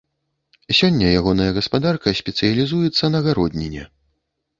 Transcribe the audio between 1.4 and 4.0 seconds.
гаспадарка спецыялізуецца на гародніне.